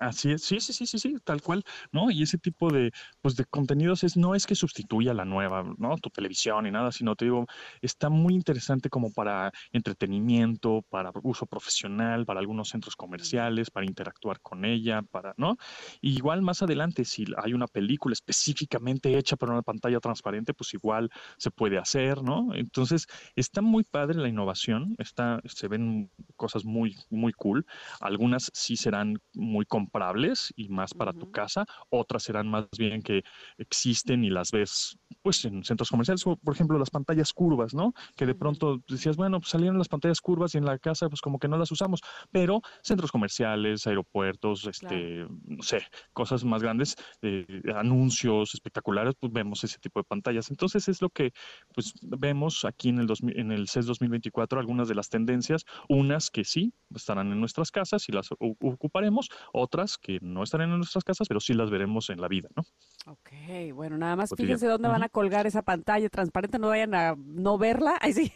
Así 0.00 0.30
es, 0.30 0.42
sí, 0.44 0.60
sí, 0.60 0.72
sí, 0.72 0.86
sí, 0.86 0.96
sí, 1.00 1.16
tal 1.24 1.42
cual, 1.42 1.64
¿no? 1.90 2.08
Y 2.12 2.22
ese 2.22 2.38
tipo 2.38 2.70
de, 2.70 2.92
pues, 3.20 3.34
de 3.34 3.44
contenidos 3.46 4.04
es, 4.04 4.16
no 4.16 4.36
es 4.36 4.46
que 4.46 4.54
sustituya 4.54 5.12
la 5.12 5.24
nueva, 5.24 5.64
¿no? 5.76 5.96
Tu 5.98 6.08
televisión 6.10 6.66
y 6.68 6.70
nada, 6.70 6.92
sino 6.92 7.16
te 7.16 7.24
digo, 7.24 7.46
está 7.82 8.08
muy 8.08 8.34
interesante 8.34 8.90
como 8.90 9.10
para 9.12 9.50
entretenimiento, 9.72 10.82
para 10.88 11.10
uso 11.24 11.46
profesional, 11.46 12.24
para 12.26 12.38
algunos 12.38 12.68
centros 12.68 12.94
comerciales, 12.94 13.70
para 13.72 13.86
interactuar 13.86 14.40
con 14.40 14.64
ella, 14.64 15.02
para, 15.02 15.34
¿no? 15.36 15.56
igual 16.00 16.42
más 16.42 16.62
adelante, 16.62 17.04
si 17.04 17.24
hay 17.42 17.52
una 17.52 17.66
película 17.66 18.12
específicamente 18.12 19.16
hecha 19.18 19.36
para 19.36 19.52
una 19.52 19.62
pantalla 19.62 19.98
transparente, 20.00 20.54
pues 20.54 20.74
igual 20.74 21.10
se 21.38 21.50
puede 21.50 21.78
hacer, 21.78 22.22
¿no? 22.22 22.54
Entonces, 22.54 23.06
está 23.36 23.62
muy 23.62 23.84
padre 23.84 24.18
la 24.18 24.28
innovación, 24.28 24.94
está, 24.98 25.40
se 25.44 25.66
ven 25.68 26.10
cosas 26.36 26.64
muy, 26.64 26.96
muy 27.10 27.32
cool. 27.32 27.66
Algunas 28.00 28.50
sí 28.54 28.76
serán 28.76 29.18
muy 29.34 29.66
comprables 29.88 30.52
y 30.56 30.68
más 30.68 30.92
para 30.92 31.12
tu 31.12 31.30
casa, 31.30 31.64
otras 31.88 32.22
serán 32.22 32.48
más 32.48 32.66
bien 32.78 33.02
que 33.02 33.22
existen 33.56 34.22
y 34.24 34.30
las 34.30 34.50
ves 34.50 34.98
pues 35.22 35.44
en 35.44 35.64
centros 35.64 35.90
comerciales, 35.90 36.22
por 36.24 36.54
ejemplo 36.54 36.78
las 36.78 36.90
pantallas 36.90 37.32
curvas, 37.32 37.74
¿no? 37.74 37.94
Que 38.16 38.26
de 38.26 38.34
pronto 38.34 38.82
decías, 38.88 39.16
bueno, 39.16 39.40
pues 39.40 39.50
salieron 39.50 39.78
las 39.78 39.88
pantallas 39.88 40.20
curvas 40.20 40.54
y 40.54 40.58
en 40.58 40.64
la 40.64 40.78
casa 40.78 41.08
pues 41.08 41.20
como 41.20 41.38
que 41.38 41.48
no 41.48 41.56
las 41.56 41.72
usamos, 41.72 42.00
pero 42.30 42.60
centros 42.82 43.10
comerciales, 43.10 43.86
aeropuertos, 43.86 44.66
este, 44.66 45.26
no 45.44 45.62
sé, 45.62 45.82
cosas 46.12 46.44
más 46.44 46.62
grandes, 46.62 46.96
eh, 47.22 47.62
anuncios 47.74 48.54
espectaculares, 48.54 49.14
pues 49.18 49.32
vemos 49.32 49.64
ese 49.64 49.78
tipo 49.78 50.00
de 50.00 50.04
pantallas. 50.04 50.50
Entonces 50.50 50.88
es 50.88 51.00
lo 51.00 51.08
que 51.08 51.32
pues 51.74 51.94
vemos 52.02 52.64
aquí 52.64 52.90
en 52.90 52.98
el, 52.98 53.08
en 53.34 53.52
el 53.52 53.68
CES 53.68 53.86
2024, 53.86 54.60
algunas 54.60 54.88
de 54.88 54.94
las 54.94 55.08
tendencias, 55.08 55.64
unas 55.88 56.30
que 56.30 56.44
sí 56.44 56.72
estarán 56.94 57.32
en 57.32 57.40
nuestras 57.40 57.70
casas 57.70 58.08
y 58.08 58.12
las 58.12 58.28
ocuparemos, 58.38 59.28
otras 59.52 59.77
que 60.00 60.18
no 60.20 60.42
estarán 60.42 60.70
en 60.70 60.78
nuestras 60.78 61.04
casas, 61.04 61.28
pero 61.28 61.40
sí 61.40 61.54
las 61.54 61.70
veremos 61.70 62.10
en 62.10 62.20
la 62.20 62.28
vida, 62.28 62.48
¿no? 62.56 62.64
Ok, 63.06 63.30
bueno, 63.74 63.96
nada 63.96 64.16
más 64.16 64.30
fíjense 64.36 64.66
dónde 64.66 64.88
van 64.88 65.02
a 65.02 65.08
colgar 65.08 65.46
esa 65.46 65.62
pantalla 65.62 66.08
transparente, 66.08 66.58
no 66.58 66.68
vayan 66.68 66.94
a 66.94 67.14
no 67.16 67.56
verla, 67.58 67.96
ahí 68.00 68.12
sí, 68.12 68.32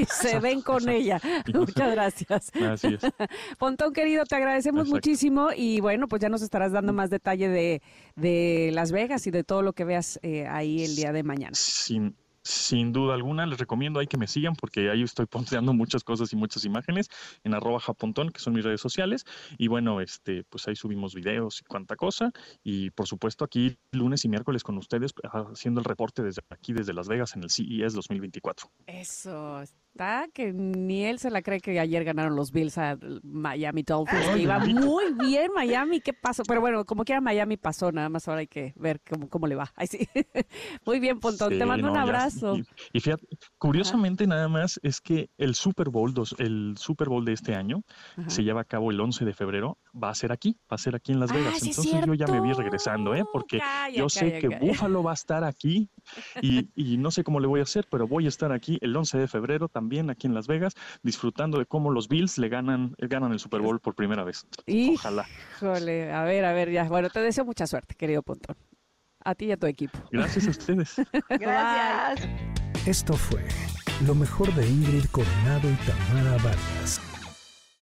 y 0.00 0.04
se 0.04 0.38
ven 0.38 0.62
con 0.62 0.88
ella. 0.88 1.20
Muchas 1.54 1.92
gracias. 1.92 2.52
Así 2.54 2.94
es. 2.94 3.02
Pontón 3.58 3.92
querido, 3.92 4.24
te 4.24 4.36
agradecemos 4.36 4.88
muchísimo 4.88 5.48
y 5.54 5.80
bueno, 5.80 6.08
pues 6.08 6.22
ya 6.22 6.28
nos 6.28 6.42
estarás 6.42 6.72
dando 6.72 6.92
más 6.92 7.10
detalle 7.10 7.48
de, 7.48 7.82
de 8.14 8.70
Las 8.72 8.92
Vegas 8.92 9.26
y 9.26 9.30
de 9.30 9.44
todo 9.44 9.62
lo 9.62 9.72
que 9.72 9.84
veas 9.84 10.20
eh, 10.22 10.46
ahí 10.46 10.84
el 10.84 10.96
día 10.96 11.12
de 11.12 11.22
mañana. 11.22 11.54
Sí 11.54 12.14
sin 12.44 12.92
duda 12.92 13.14
alguna, 13.14 13.46
les 13.46 13.58
recomiendo 13.58 13.98
ahí 13.98 14.06
que 14.06 14.18
me 14.18 14.26
sigan 14.26 14.54
porque 14.54 14.90
ahí 14.90 15.02
estoy 15.02 15.26
posteando 15.60 15.72
muchas 15.72 16.04
cosas 16.04 16.32
y 16.32 16.36
muchas 16.36 16.64
imágenes 16.64 17.08
en 17.42 17.54
arroba 17.54 17.80
japontón, 17.80 18.30
que 18.30 18.38
son 18.38 18.52
mis 18.52 18.64
redes 18.64 18.80
sociales. 18.80 19.24
Y 19.58 19.68
bueno, 19.68 20.00
este, 20.00 20.44
pues 20.44 20.68
ahí 20.68 20.76
subimos 20.76 21.14
videos 21.14 21.60
y 21.60 21.64
cuánta 21.64 21.96
cosa. 21.96 22.30
Y 22.62 22.90
por 22.90 23.06
supuesto 23.06 23.44
aquí 23.44 23.76
lunes 23.92 24.24
y 24.24 24.28
miércoles 24.28 24.62
con 24.62 24.76
ustedes 24.76 25.12
haciendo 25.32 25.80
el 25.80 25.84
reporte 25.84 26.22
desde 26.22 26.42
aquí, 26.50 26.72
desde 26.72 26.92
Las 26.92 27.08
Vegas 27.08 27.34
en 27.34 27.42
el 27.42 27.50
CES 27.50 27.94
2024. 27.94 28.70
Eso, 28.86 29.62
está 29.94 30.26
que 30.34 30.52
ni 30.52 31.04
él 31.04 31.20
se 31.20 31.30
la 31.30 31.40
cree 31.40 31.60
que 31.60 31.78
ayer 31.78 32.02
ganaron 32.02 32.34
los 32.34 32.50
Bills 32.50 32.76
a 32.78 32.98
Miami 33.22 33.84
Dolphins. 33.84 34.36
iba 34.36 34.58
muy 34.58 35.12
bien 35.12 35.52
Miami, 35.54 36.00
¿qué 36.00 36.12
pasó? 36.12 36.42
Pero 36.42 36.60
bueno, 36.60 36.84
como 36.84 37.04
quiera 37.04 37.20
Miami 37.20 37.56
pasó, 37.56 37.92
nada 37.92 38.08
más 38.08 38.26
ahora 38.26 38.40
hay 38.40 38.48
que 38.48 38.72
ver 38.76 39.00
cómo, 39.08 39.28
cómo 39.28 39.46
le 39.46 39.54
va. 39.54 39.72
Ay, 39.76 39.86
sí. 39.86 40.08
muy 40.84 40.98
bien, 40.98 41.20
Pontón, 41.20 41.56
te 41.56 41.64
mando 41.64 41.90
un 41.90 41.96
abrazo. 41.96 42.56
y, 42.92 43.00
fíjate, 43.00 43.26
curiosamente 43.56 44.26
nada 44.26 44.48
más 44.48 44.80
es 44.82 45.00
que 45.00 45.30
el 45.38 45.54
Super 45.54 45.90
Bowl, 45.90 46.12
dos, 46.12 46.34
el 46.38 46.74
Super 46.76 47.08
Bowl 47.08 47.24
de 47.24 47.32
este 47.32 47.54
año 47.54 47.82
se 48.26 48.42
lleva 48.42 48.62
a 48.62 48.64
cabo 48.64 48.90
el 48.90 49.00
11 49.00 49.24
de 49.24 49.32
febrero, 49.32 49.78
va 49.94 50.10
a 50.10 50.14
ser 50.14 50.32
aquí, 50.32 50.58
va 50.62 50.74
a 50.74 50.78
ser 50.78 50.96
aquí 50.96 51.12
en 51.12 51.20
Las 51.20 51.30
ah, 51.30 51.34
Vegas. 51.34 51.62
Entonces 51.62 52.04
yo 52.04 52.14
ya 52.14 52.26
me 52.26 52.40
vi 52.40 52.52
regresando, 52.52 53.14
¿eh? 53.14 53.24
Porque 53.32 53.60
yo 53.94 54.08
sé 54.08 54.40
que 54.40 54.48
Búfalo 54.48 55.04
va 55.04 55.12
a 55.12 55.14
estar 55.14 55.44
aquí 55.44 55.88
y, 56.42 56.68
y 56.74 56.96
no 56.96 57.12
sé 57.12 57.22
cómo 57.22 57.38
le 57.38 57.46
voy 57.46 57.60
a 57.60 57.62
hacer, 57.62 57.86
pero 57.88 58.08
voy 58.08 58.26
a 58.26 58.28
estar 58.28 58.50
aquí 58.50 58.76
el 58.80 58.96
11 58.96 59.18
de 59.18 59.28
febrero 59.28 59.68
también 59.68 59.83
también 59.84 60.08
aquí 60.08 60.26
en 60.26 60.32
Las 60.32 60.46
Vegas, 60.46 60.72
disfrutando 61.02 61.58
de 61.58 61.66
cómo 61.66 61.90
los 61.90 62.08
Bills 62.08 62.38
le 62.38 62.48
ganan, 62.48 62.94
ganan 62.96 63.32
el 63.32 63.38
Super 63.38 63.60
Bowl 63.60 63.80
por 63.80 63.94
primera 63.94 64.24
vez. 64.24 64.46
Ojalá. 64.94 65.26
Híjole, 65.56 66.10
a 66.10 66.24
ver, 66.24 66.46
a 66.46 66.54
ver, 66.54 66.70
ya. 66.70 66.84
Bueno, 66.84 67.10
te 67.10 67.20
deseo 67.20 67.44
mucha 67.44 67.66
suerte, 67.66 67.94
querido 67.94 68.22
Pontón. 68.22 68.56
A 69.22 69.34
ti 69.34 69.44
y 69.46 69.52
a 69.52 69.58
tu 69.58 69.66
equipo. 69.66 69.98
Gracias 70.10 70.46
a 70.46 70.50
ustedes. 70.50 70.96
Gracias. 71.28 72.30
Esto 72.86 73.12
fue 73.12 73.44
lo 74.06 74.14
mejor 74.14 74.52
de 74.54 74.66
Ingrid 74.66 75.04
Coronado 75.10 75.70
y 75.70 75.74
Tamara 75.86 76.42
Vargas. 76.42 77.13